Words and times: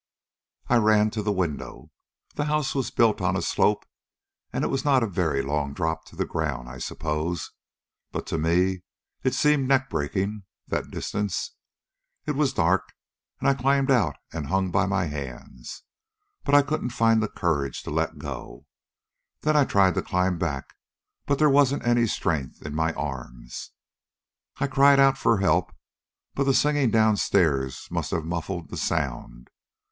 "I 0.67 0.77
ran 0.77 1.11
to 1.11 1.21
the 1.21 1.31
window. 1.31 1.91
The 2.33 2.45
house 2.45 2.73
was 2.73 2.89
built 2.89 3.21
on 3.21 3.35
a 3.35 3.41
slope, 3.43 3.85
and 4.51 4.63
it 4.63 4.69
was 4.69 4.83
not 4.83 5.03
a 5.03 5.07
very 5.07 5.43
long 5.43 5.75
drop 5.75 6.05
to 6.05 6.15
the 6.15 6.25
ground, 6.25 6.67
I 6.67 6.79
suppose. 6.79 7.51
But 8.11 8.25
to 8.25 8.39
me 8.39 8.81
it 9.23 9.35
seemed 9.35 9.67
neck 9.67 9.91
breaking, 9.91 10.41
that 10.67 10.89
distance. 10.89 11.53
It 12.25 12.31
was 12.31 12.51
dark, 12.51 12.93
and 13.39 13.47
I 13.47 13.53
climbed 13.53 13.91
out 13.91 14.15
and 14.33 14.47
hung 14.47 14.71
by 14.71 14.87
my 14.87 15.05
hands, 15.05 15.83
but 16.43 16.55
I 16.55 16.63
couldn't 16.63 16.89
find 16.89 17.21
courage 17.35 17.83
to 17.83 17.91
let 17.91 18.17
go. 18.17 18.65
Then 19.41 19.55
I 19.55 19.65
tried 19.65 19.93
to 19.93 20.01
climb 20.01 20.39
back, 20.39 20.73
but 21.27 21.37
there 21.37 21.47
wasn't 21.47 21.85
any 21.85 22.07
strength 22.07 22.63
in 22.63 22.73
my 22.73 22.91
arms. 22.93 23.69
"I 24.57 24.65
cried 24.65 24.99
out 24.99 25.19
for 25.19 25.37
help, 25.37 25.71
but 26.33 26.45
the 26.45 26.55
singing 26.55 26.89
downstairs 26.89 27.87
must 27.91 28.09
have 28.09 28.25
muffled 28.25 28.69
the 28.69 28.77
sound. 28.77 29.51